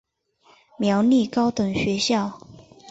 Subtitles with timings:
[0.79, 2.41] 苗栗高等学校